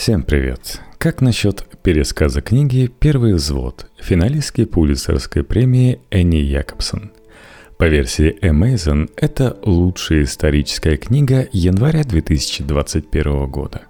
[0.00, 0.80] Всем привет!
[0.96, 7.12] Как насчет пересказа книги «Первый взвод» финалистки Пулицерской премии Энни Якобсон?
[7.76, 13.82] По версии Amazon, это лучшая историческая книга января 2021 года.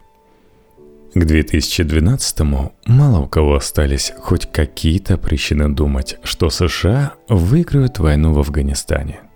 [1.14, 8.40] К 2012-му мало у кого остались хоть какие-то причины думать, что США выиграют войну в
[8.40, 9.20] Афганистане–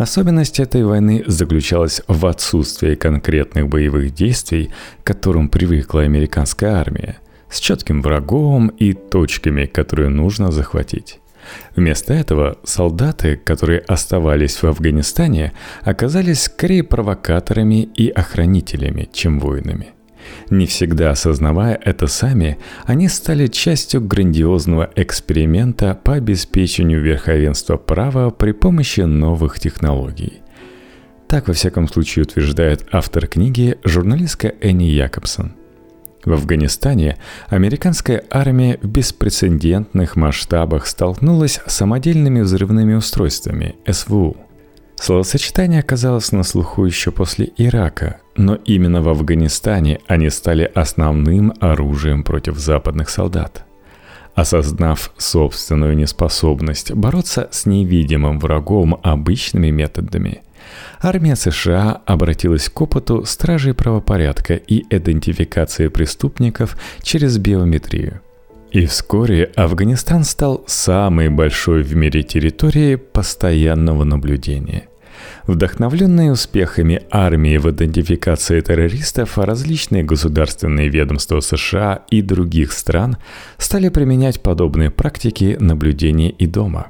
[0.00, 4.70] Особенность этой войны заключалась в отсутствии конкретных боевых действий,
[5.02, 7.18] к которым привыкла американская армия,
[7.50, 11.20] с четким врагом и точками, которые нужно захватить.
[11.76, 15.52] Вместо этого солдаты, которые оставались в Афганистане,
[15.82, 19.90] оказались скорее провокаторами и охранителями, чем воинами–
[20.50, 28.52] не всегда осознавая это сами, они стали частью грандиозного эксперимента по обеспечению верховенства права при
[28.52, 30.40] помощи новых технологий.
[31.28, 35.52] Так, во всяком случае, утверждает автор книги журналистка Энни Якобсон.
[36.24, 37.16] В Афганистане
[37.48, 44.36] американская армия в беспрецедентных масштабах столкнулась с самодельными взрывными устройствами СВУ–
[45.00, 52.24] Словосочетание оказалось на слуху еще после Ирака, но именно в Афганистане они стали основным оружием
[52.24, 53.66] против западных солдат.
[54.34, 60.42] Осознав собственную неспособность бороться с невидимым врагом обычными методами,
[61.02, 68.20] армия США обратилась к опыту стражей правопорядка и идентификации преступников через биометрию–
[68.70, 74.89] и вскоре Афганистан стал самой большой в мире территорией постоянного наблюдения.
[75.46, 83.16] Вдохновленные успехами армии в идентификации террористов, различные государственные ведомства США и других стран
[83.58, 86.88] стали применять подобные практики наблюдения и дома.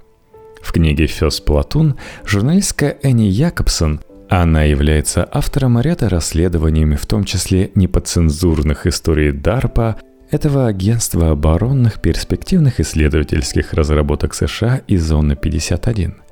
[0.60, 7.70] В книге «Фёс Платун» журналистка Энни Якобсон она является автором ряда расследований, в том числе
[7.74, 9.96] неподцензурных историй DARPA,
[10.30, 16.14] этого агентства оборонных перспективных исследовательских разработок США из Зоны 51–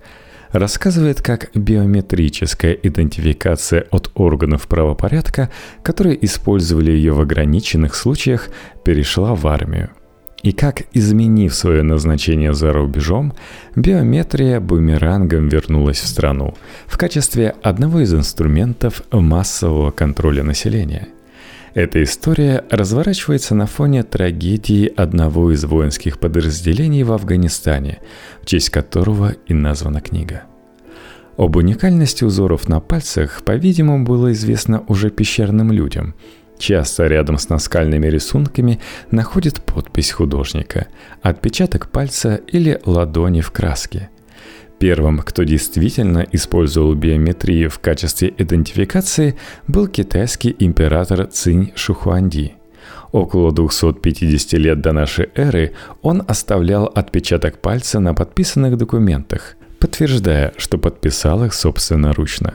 [0.52, 5.50] рассказывает, как биометрическая идентификация от органов правопорядка,
[5.82, 8.48] которые использовали ее в ограниченных случаях,
[8.84, 9.90] перешла в армию.
[10.42, 13.34] И как, изменив свое назначение за рубежом,
[13.74, 16.54] биометрия бумерангом вернулась в страну
[16.86, 21.08] в качестве одного из инструментов массового контроля населения–
[21.78, 28.00] эта история разворачивается на фоне трагедии одного из воинских подразделений в Афганистане,
[28.42, 30.42] в честь которого и названа книга.
[31.36, 36.16] Об уникальности узоров на пальцах, по-видимому, было известно уже пещерным людям.
[36.58, 38.80] Часто рядом с наскальными рисунками
[39.12, 40.88] находит подпись художника,
[41.22, 44.10] отпечаток пальца или ладони в краске–
[44.78, 52.54] Первым, кто действительно использовал биометрию в качестве идентификации, был китайский император Цинь Шухуанди.
[53.10, 55.72] Около 250 лет до нашей эры
[56.02, 62.54] он оставлял отпечаток пальца на подписанных документах, подтверждая, что подписал их собственноручно.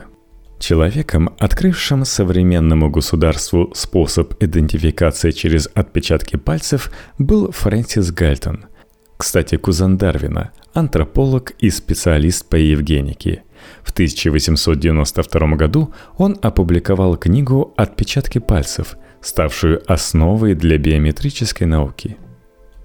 [0.58, 8.66] Человеком, открывшим современному государству способ идентификации через отпечатки пальцев, был Фрэнсис Гальтон–
[9.16, 13.44] кстати, кузен Дарвина, антрополог и специалист по евгенике.
[13.82, 22.18] В 1892 году он опубликовал книгу «Отпечатки пальцев», ставшую основой для биометрической науки.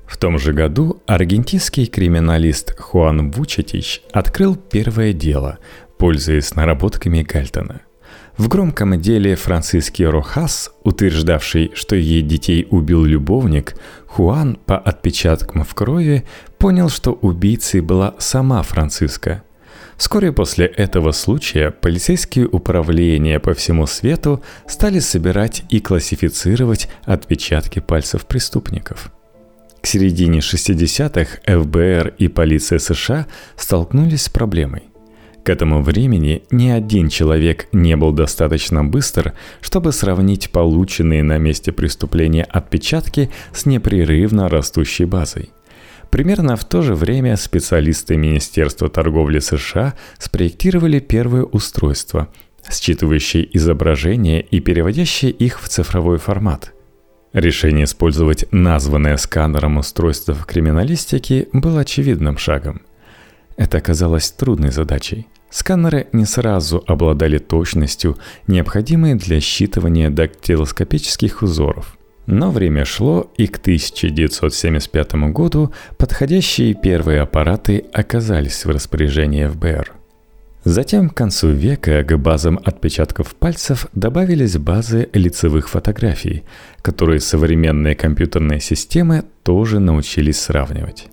[0.08, 5.60] В том же году аргентинский криминалист Хуан Вучетич открыл первое дело,
[5.98, 7.82] пользуясь наработками Гальтона–
[8.40, 13.76] в громком деле Франциски Рохас, утверждавший, что ей детей убил любовник,
[14.08, 16.24] Хуан по отпечаткам в крови
[16.60, 19.44] понял, что убийцей была сама Франциска.
[19.98, 28.26] Вскоре после этого случая полицейские управления по всему свету стали собирать и классифицировать отпечатки пальцев
[28.26, 29.12] преступников.
[29.82, 34.84] К середине 60-х ФБР и полиция США столкнулись с проблемой.
[35.44, 41.72] К этому времени ни один человек не был достаточно быстр, чтобы сравнить полученные на месте
[41.72, 45.50] преступления отпечатки с непрерывно растущей базой.
[46.10, 52.30] Примерно в то же время специалисты Министерства торговли США спроектировали первое устройство,
[52.68, 56.74] считывающее изображения и переводящее их в цифровой формат–
[57.34, 62.82] Решение использовать названное сканером устройство в криминалистике было очевидным шагом.
[63.56, 65.28] Это оказалось трудной задачей.
[65.52, 68.18] Сканеры не сразу обладали точностью,
[68.48, 71.99] необходимой для считывания дактилоскопических узоров.
[72.32, 79.94] Но время шло, и к 1975 году подходящие первые аппараты оказались в распоряжении ФБР.
[80.64, 86.44] Затем к концу века к базам отпечатков пальцев добавились базы лицевых фотографий,
[86.84, 91.08] которые современные компьютерные системы тоже научились сравнивать.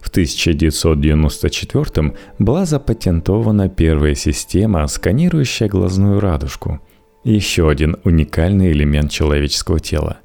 [0.00, 6.78] В 1994 была запатентована первая система, сканирующая глазную радужку.
[7.24, 10.20] Еще один уникальный элемент человеческого тела.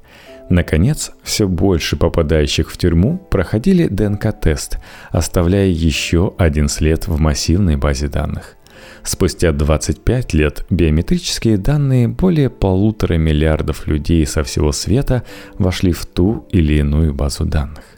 [0.48, 4.78] Наконец, все больше попадающих в тюрьму проходили ДНК-тест,
[5.10, 8.56] оставляя еще один след в массивной базе данных.
[9.02, 15.24] Спустя 25 лет биометрические данные более полутора миллиардов людей со всего света
[15.58, 17.96] вошли в ту или иную базу данных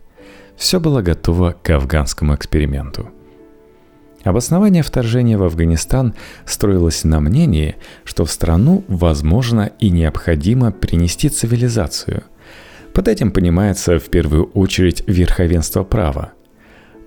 [0.58, 3.10] все было готово к афганскому эксперименту.
[4.24, 6.14] Обоснование вторжения в Афганистан
[6.44, 12.24] строилось на мнении, что в страну возможно и необходимо принести цивилизацию.
[12.98, 16.32] Под этим понимается в первую очередь верховенство права.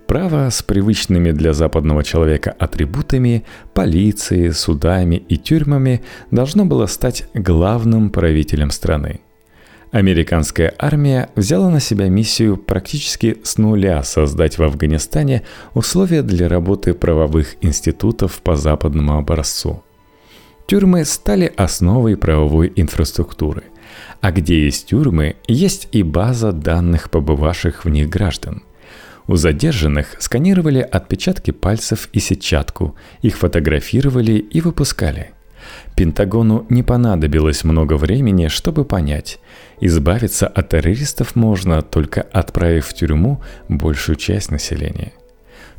[0.08, 3.44] Право с привычными для западного человека атрибутами,
[3.74, 6.02] полицией, судами и тюрьмами
[6.32, 9.20] должно было стать главным правителем страны–
[9.92, 15.42] Американская армия взяла на себя миссию практически с нуля создать в Афганистане
[15.74, 19.84] условия для работы правовых институтов по западному образцу.
[20.68, 23.64] Тюрьмы стали основой правовой инфраструктуры.
[24.22, 28.64] А где есть тюрьмы, есть и база данных побывавших в них граждан.
[29.28, 35.32] У задержанных сканировали отпечатки пальцев и сетчатку, их фотографировали и выпускали–
[35.96, 39.40] Пентагону не понадобилось много времени, чтобы понять,
[39.80, 45.14] избавиться от террористов можно, только отправив в тюрьму большую часть населения.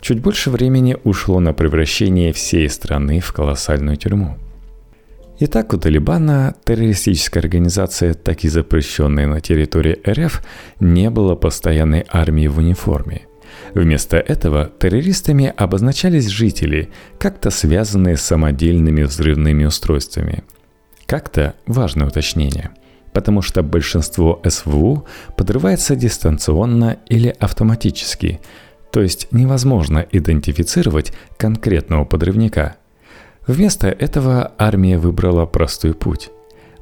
[0.01, 4.37] Чуть больше времени ушло на превращение всей страны в колоссальную тюрьму.
[5.45, 10.41] Итак, у Талибана, террористическая организация, так и запрещенная на территории РФ,
[10.79, 13.23] не было постоянной армии в униформе–
[13.75, 20.45] Вместо этого террористами обозначались жители, как-то связанные с самодельными взрывными устройствами.
[21.07, 22.71] Как-то важное уточнение,
[23.13, 25.07] потому что большинство СВУ
[25.37, 28.41] подрывается дистанционно или автоматически,
[28.93, 32.77] то есть невозможно идентифицировать конкретного подрывника.
[33.47, 36.31] Вместо этого армия выбрала простой путь.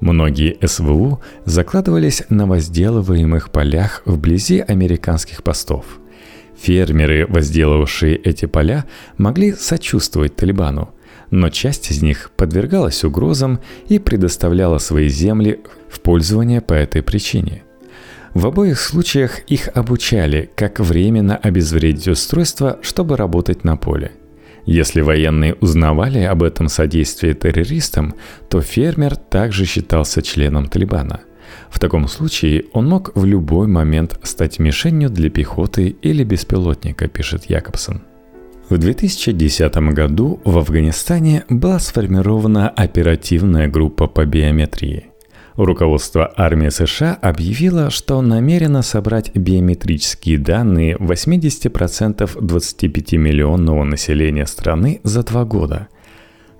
[0.00, 5.84] Многие СВУ закладывались на возделываемых полях вблизи американских постов–
[6.60, 8.84] Фермеры, возделывавшие эти поля,
[9.16, 10.90] могли сочувствовать Талибану,
[11.30, 17.62] но часть из них подвергалась угрозам и предоставляла свои земли в пользование по этой причине.
[18.34, 24.12] В обоих случаях их обучали, как временно обезвредить устройство, чтобы работать на поле.
[24.66, 28.14] Если военные узнавали об этом содействии террористам,
[28.48, 31.20] то фермер также считался членом Талибана–
[31.70, 37.44] в таком случае он мог в любой момент стать мишенью для пехоты или беспилотника, пишет
[37.48, 38.02] Якобсон.
[38.68, 45.09] В 2010 году в Афганистане была сформирована оперативная группа по биометрии.
[45.64, 55.44] Руководство армии США объявило, что намерено собрать биометрические данные 80% 25-миллионного населения страны за два
[55.44, 55.88] года–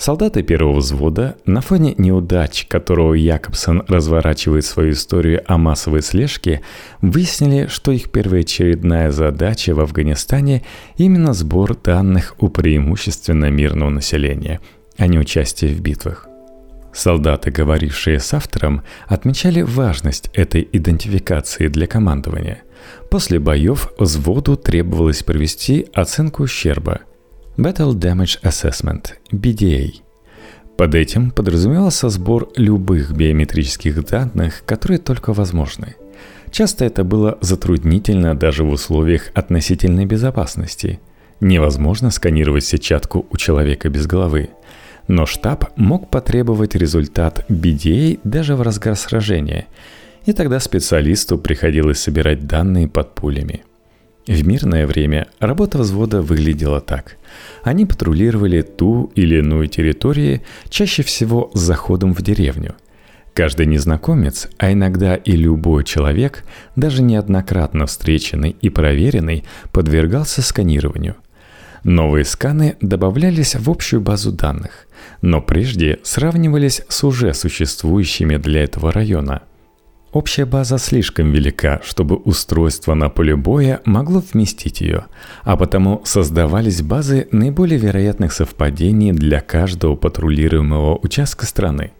[0.00, 6.62] Солдаты первого взвода на фоне неудач, которого Якобсон разворачивает свою историю о массовой слежке,
[7.02, 10.62] выяснили, что их первоочередная задача в Афганистане
[10.96, 14.60] именно сбор данных у преимущественно мирного населения,
[14.96, 16.29] а не участие в битвах.
[16.92, 22.62] Солдаты, говорившие с автором, отмечали важность этой идентификации для командования.
[23.10, 27.00] После боев взводу требовалось провести оценку ущерба–
[27.56, 29.90] Battle Damage Assessment, BDA.
[30.78, 35.96] Под этим подразумевался сбор любых биометрических данных, которые только возможны.
[36.50, 41.00] Часто это было затруднительно даже в условиях относительной безопасности.
[41.40, 44.48] Невозможно сканировать сетчатку у человека без головы.
[45.10, 49.66] Но штаб мог потребовать результат BDA даже в разгар сражения,
[50.24, 53.64] и тогда специалисту приходилось собирать данные под пулями–
[54.26, 57.16] в мирное время работа взвода выглядела так.
[57.64, 62.76] Они патрулировали ту или иную территорию, чаще всего с заходом в деревню.
[63.34, 66.44] Каждый незнакомец, а иногда и любой человек,
[66.76, 71.16] даже неоднократно встреченный и проверенный, подвергался сканированию.
[71.82, 74.86] Новые сканы добавлялись в общую базу данных,
[75.22, 79.42] но прежде сравнивались с уже существующими для этого района–
[80.12, 85.04] Общая база слишком велика, чтобы устройство на поле боя могло вместить ее,
[85.44, 91.92] а потому создавались базы наиболее вероятных совпадений для каждого патрулируемого участка страны.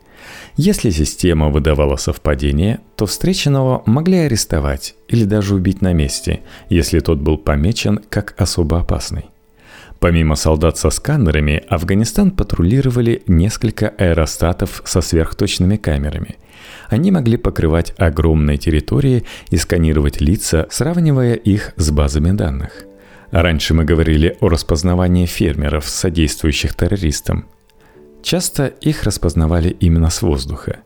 [0.56, 7.20] Если система выдавала совпадение, то встреченного могли арестовать или даже убить на месте, если тот
[7.20, 9.29] был помечен как особо опасный.
[10.00, 16.38] Помимо солдат со сканерами, Афганистан патрулировали несколько аэростатов со сверхточными камерами.
[16.88, 22.84] Они могли покрывать огромные территории и сканировать лица, сравнивая их с базами данных.
[23.30, 27.44] Раньше мы говорили о распознавании фермеров, содействующих террористам.
[28.22, 30.78] Часто их распознавали именно с воздуха.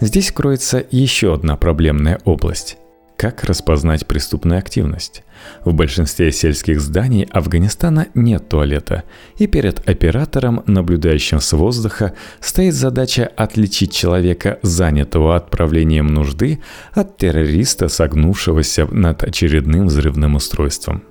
[0.00, 2.78] Здесь кроется еще одна проблемная область
[3.16, 5.22] как распознать преступную активность?
[5.64, 9.04] В большинстве сельских зданий Афганистана нет туалета,
[9.38, 16.60] и перед оператором, наблюдающим с воздуха, стоит задача отличить человека, занятого отправлением нужды,
[16.92, 21.02] от террориста, согнувшегося над очередным взрывным устройством.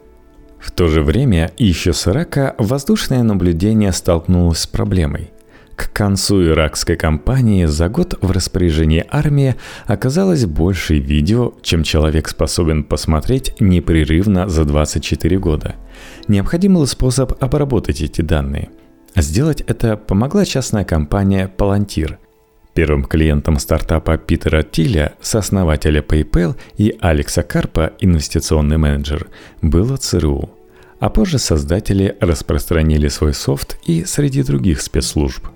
[0.59, 5.31] В то же время еще с Ирака воздушное наблюдение столкнулось с проблемой.
[5.75, 9.55] К концу иракской кампании за год в распоряжении армии
[9.85, 15.75] оказалось больше видео, чем человек способен посмотреть непрерывно за 24 года.
[16.27, 18.69] Необходим был способ обработать эти данные.
[19.15, 22.17] Сделать это помогла частная компания Palantir.
[22.73, 29.27] Первым клиентом стартапа Питера Тиля, сооснователя PayPal, и Алекса Карпа, инвестиционный менеджер,
[29.61, 30.49] было ЦРУ.
[30.99, 35.47] А позже создатели распространили свой софт и среди других спецслужб.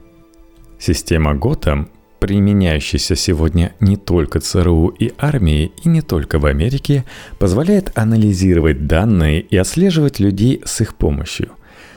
[0.79, 7.03] Система Готэм, применяющаяся сегодня не только ЦРУ и армией, и не только в Америке,
[7.38, 11.51] позволяет анализировать данные и отслеживать людей с их помощью.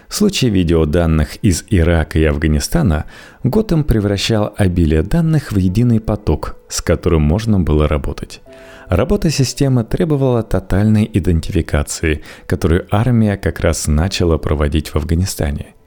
[0.09, 3.07] В случае видеоданных из Ирака и Афганистана
[3.45, 8.43] Готэм превращал обилие данных в единый поток, с которым можно было работать.
[8.89, 15.69] Работа системы требовала тотальной идентификации, которую армия как раз начала проводить в Афганистане–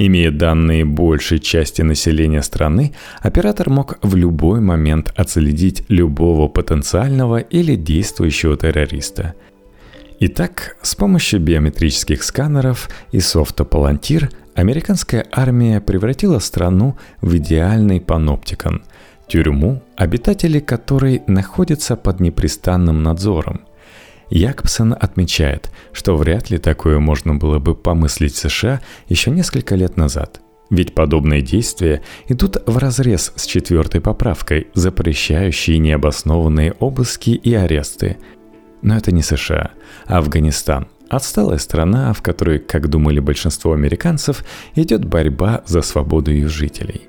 [0.00, 7.74] Имея данные большей части населения страны, оператор мог в любой момент отследить любого потенциального или
[7.74, 9.34] действующего террориста.
[10.20, 18.84] Итак, с помощью биометрических сканеров и софта Palantir американская армия превратила страну в идеальный паноптикон–
[19.26, 23.62] тюрьму, обитатели которой находятся под непрестанным надзором.
[24.30, 30.40] Якобсон отмечает, что вряд ли такое можно было бы помыслить США еще несколько лет назад.
[30.70, 38.18] Ведь подобные действия идут в разрез с четвертой поправкой, запрещающей необоснованные обыски и аресты.
[38.82, 39.70] Но это не США,
[40.06, 44.44] а Афганистан, отсталая страна, в которой, как думали большинство американцев,
[44.74, 47.08] идет борьба за свободу ее жителей.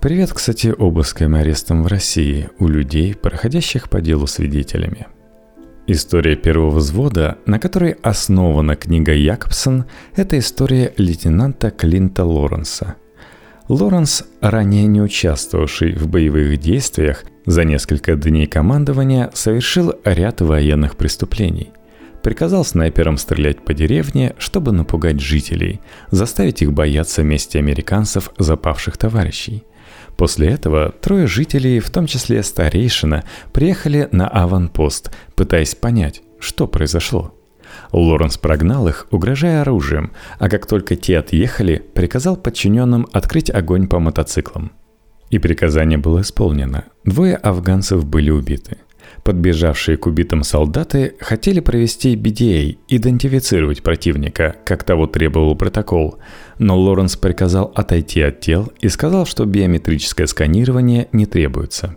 [0.00, 5.08] Привет, кстати, обыскам и арестам в России у людей, проходящих по делу свидетелями.
[5.86, 9.84] История первого взвода, на которой основана книга Якобсон,
[10.16, 12.94] это история лейтенанта Клинта Лоренса.
[13.68, 21.70] Лоренс, ранее не участвовавший в боевых действиях, за несколько дней командования совершил ряд военных преступлений.
[22.22, 29.64] Приказал снайперам стрелять по деревне, чтобы напугать жителей, заставить их бояться мести американцев запавших товарищей–
[30.16, 37.34] После этого трое жителей, в том числе старейшина, приехали на аванпост, пытаясь понять, что произошло.
[37.92, 43.98] Лоренс прогнал их, угрожая оружием, а как только те отъехали, приказал подчиненным открыть огонь по
[43.98, 44.72] мотоциклам.
[45.30, 46.84] И приказание было исполнено.
[47.04, 48.78] Двое афганцев были убиты.
[49.24, 56.18] Подбежавшие к убитым солдаты хотели провести BDA, идентифицировать противника, как того требовал протокол,
[56.58, 61.96] но Лоренс приказал отойти от тел и сказал, что биометрическое сканирование не требуется.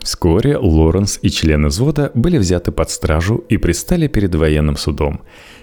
[0.00, 5.22] Вскоре Лоренс и члены взвода были взяты под стражу и предстали перед военным судом.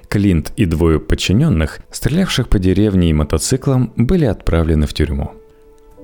[0.10, 5.34] Клинт и двое подчиненных, стрелявших по деревне и мотоциклам, были отправлены в тюрьму.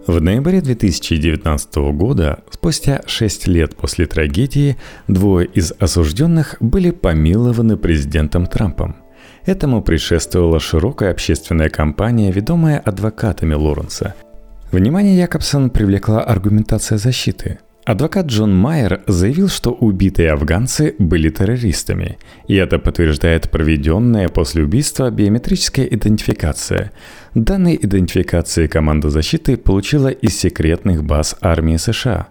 [0.08, 4.78] В ноябре 2019 года, спустя 6 лет после трагедии,
[5.08, 8.96] двое из осужденных были помилованы президентом Трампом.
[9.46, 14.16] Этому предшествовала широкая общественная кампания, ведомая адвокатами Лоренса.
[14.72, 22.56] Внимание Якобсон привлекла аргументация защиты– Адвокат Джон Майер заявил, что убитые афганцы были террористами, и
[22.56, 26.92] это подтверждает проведенная после убийства биометрическая идентификация.
[27.34, 32.28] Данные идентификации команда защиты получила из секретных баз армии США.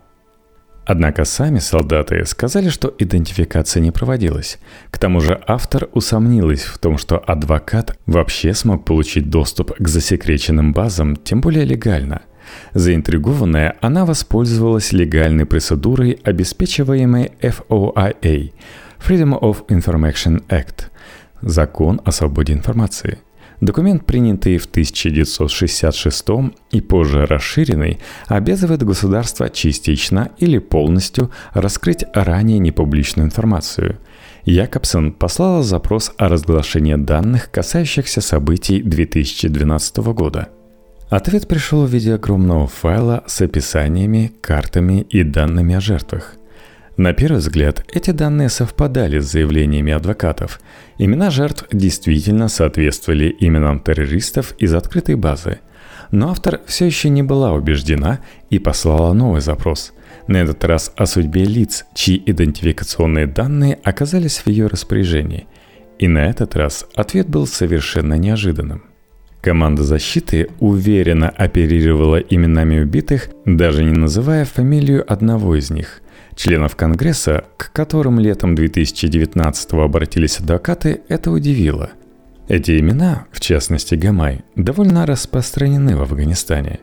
[0.87, 4.59] Однако сами солдаты сказали, что идентификация не проводилась.
[4.90, 10.73] К тому же автор усомнилась в том, что адвокат вообще смог получить доступ к засекреченным
[10.73, 12.23] базам, тем более легально–
[12.75, 18.52] Заинтригованная, она воспользовалась легальной процедурой, обеспечиваемой FOIA–
[18.99, 20.87] Freedom of Information Act–
[21.42, 23.19] Закон о свободе информации–
[23.61, 26.26] Документ, принятый в 1966
[26.71, 33.99] и позже расширенный, обязывает государство частично или полностью раскрыть ранее непубличную информацию.
[34.45, 40.49] Якобсон послала запрос о разглашении данных, касающихся событий 2012 года.
[41.11, 46.37] Ответ пришел в виде огромного файла с описаниями, картами и данными о жертвах.
[46.97, 50.61] На первый взгляд, эти данные совпадали с заявлениями адвокатов.
[50.99, 55.59] Имена жертв действительно соответствовали именам террористов из открытой базы.
[56.12, 59.93] Но автор все еще не была убеждена и послала новый запрос.
[60.29, 65.49] На этот раз о судьбе лиц, чьи идентификационные данные оказались в ее распоряжении.
[65.99, 68.89] И на этот раз ответ был совершенно неожиданным.
[69.40, 76.02] Команда защиты уверенно оперировала именами убитых, даже не называя фамилию одного из них.
[76.37, 81.90] Членов Конгресса, к которым летом 2019 обратились адвокаты, это удивило.
[82.49, 86.80] Эти имена, в частности Гамай, довольно распространены в Афганистане.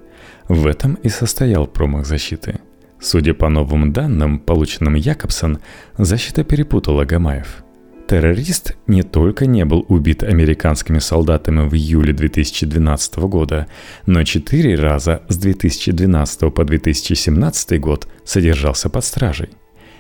[0.48, 2.60] В этом и состоял промах защиты.
[3.00, 5.60] Судя по новым данным, полученным Якобсон,
[5.98, 7.64] защита перепутала Гамаев–
[8.08, 13.68] Террорист не только не был убит американскими солдатами в июле 2012 года,
[14.06, 19.50] но четыре раза с 2012 по 2017 год содержался под стражей.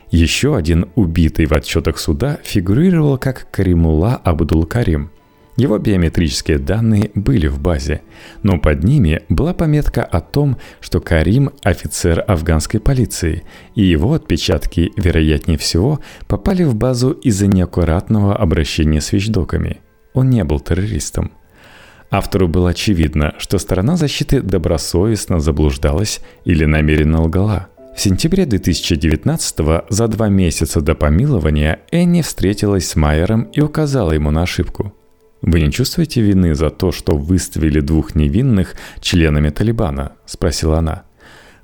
[0.09, 5.11] Еще один убитый в отчетах суда фигурировал как Каримула Абдул-Карим–
[5.57, 8.01] его биометрические данные были в базе,
[8.43, 13.43] но под ними была пометка о том, что Карим– офицер афганской полиции,
[13.75, 19.81] и его отпечатки, вероятнее всего, попали в базу из-за неаккуратного обращения с вещдоками.
[20.13, 21.31] Он не был террористом.
[22.11, 29.55] Автору было очевидно, что сторона защиты добросовестно заблуждалась или намеренно лгала– в сентябре 2019
[29.89, 34.93] за два месяца до помилования Энни встретилась с Майером и указала ему на ошибку.
[35.41, 41.03] «Вы не чувствуете вины за то, что выставили двух невинных членами Талибана?»– спросила она.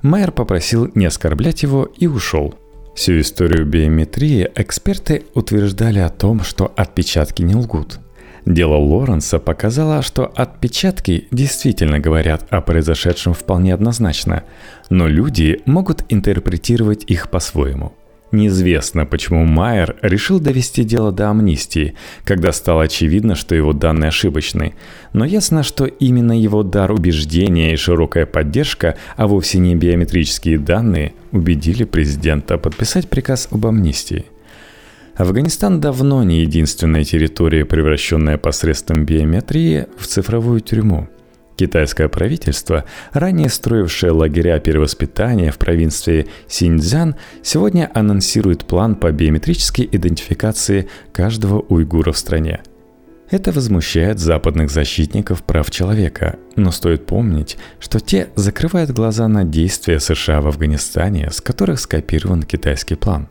[0.02, 2.56] Майер попросил не оскорблять его и ушел.
[2.96, 8.00] Всю историю биометрии эксперты утверждали о том, что отпечатки не лгут.
[8.46, 14.44] Дело Лоренса показало, что отпечатки действительно говорят о произошедшем вполне однозначно,
[14.90, 17.94] но люди могут интерпретировать их по-своему–
[18.34, 24.74] Неизвестно, почему Майер решил довести дело до амнистии, когда стало очевидно, что его данные ошибочны.
[25.14, 31.14] Но ясно, что именно его дар убеждения и широкая поддержка, а вовсе не биометрические данные,
[31.32, 34.26] убедили президента подписать приказ об амнистии.
[35.16, 41.08] Афганистан давно не единственная территория, превращенная посредством биометрии в цифровую тюрьму–
[41.56, 50.90] Китайское правительство, ранее строившее лагеря перевоспитания в провинции Синьцзян, сегодня анонсирует план по биометрической идентификации
[51.12, 52.62] каждого уйгура в стране.
[53.30, 60.00] Это возмущает западных защитников прав человека, но стоит помнить, что те закрывают глаза на действия
[60.00, 63.30] США в Афганистане, с которых скопирован китайский план.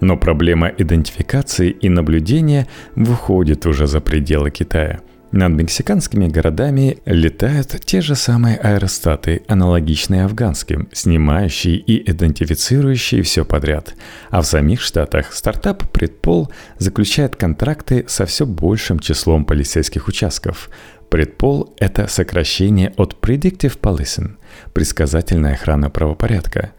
[0.00, 5.00] Но проблема идентификации и наблюдения выходит уже за пределы Китая–
[5.30, 13.94] над мексиканскими городами летают те же самые аэростаты, аналогичные афганским, снимающие и идентифицирующие все подряд.
[14.30, 20.70] А в самих штатах стартап «Предпол» заключает контракты со все большим числом полицейских участков.
[21.10, 24.32] Предпол– это сокращение от Predictive Policing–
[24.74, 26.72] предсказательная охрана правопорядка.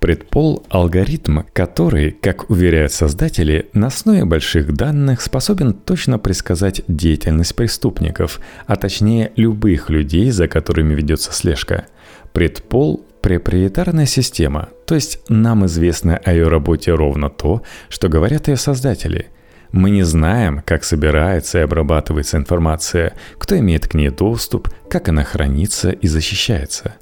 [0.00, 8.40] Предпол– алгоритм, который, как уверяют создатели, на основе больших данных способен точно предсказать деятельность преступников,
[8.66, 11.86] а точнее любых людей, за которыми ведется слежка.
[12.32, 18.56] Предпол– проприетарная система, то есть нам известно о ее работе ровно то, что говорят ее
[18.56, 19.28] создатели–
[19.76, 25.22] мы не знаем, как собирается и обрабатывается информация, кто имеет к ней доступ, как она
[25.22, 26.94] хранится и защищается.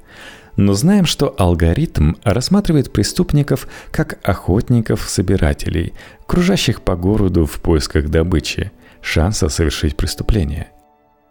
[0.57, 5.93] Но знаем, что алгоритм рассматривает преступников как охотников-собирателей,
[6.27, 10.67] кружащих по городу в поисках добычи, шанса совершить преступление.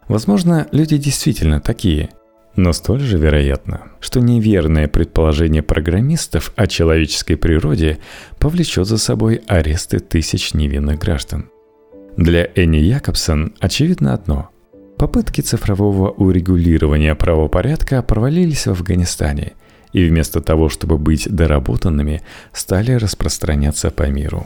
[0.07, 2.09] Возможно, люди действительно такие–
[2.55, 7.99] но столь же вероятно, что неверное предположение программистов о человеческой природе
[8.39, 11.49] повлечет за собой аресты тысяч невинных граждан.
[12.17, 14.49] Для Энни Якобсон очевидно одно.
[14.97, 19.53] Попытки цифрового урегулирования правопорядка провалились в Афганистане
[19.91, 22.21] и вместо того, чтобы быть доработанными,
[22.53, 24.45] стали распространяться по миру.